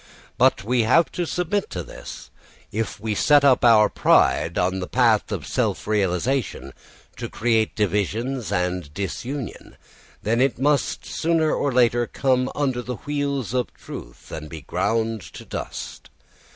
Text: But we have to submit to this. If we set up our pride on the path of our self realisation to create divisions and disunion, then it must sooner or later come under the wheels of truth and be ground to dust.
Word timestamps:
But 0.39 0.63
we 0.63 0.81
have 0.81 1.11
to 1.11 1.27
submit 1.27 1.69
to 1.69 1.83
this. 1.83 2.31
If 2.71 2.99
we 2.99 3.13
set 3.13 3.43
up 3.45 3.63
our 3.63 3.87
pride 3.87 4.57
on 4.57 4.79
the 4.79 4.87
path 4.87 5.31
of 5.31 5.41
our 5.41 5.45
self 5.47 5.85
realisation 5.85 6.73
to 7.17 7.29
create 7.29 7.75
divisions 7.75 8.51
and 8.51 8.91
disunion, 8.95 9.77
then 10.23 10.41
it 10.41 10.57
must 10.57 11.05
sooner 11.05 11.53
or 11.53 11.71
later 11.71 12.07
come 12.07 12.51
under 12.55 12.81
the 12.81 12.95
wheels 12.95 13.53
of 13.53 13.71
truth 13.75 14.31
and 14.31 14.49
be 14.49 14.61
ground 14.61 15.21
to 15.33 15.45
dust. 15.45 16.09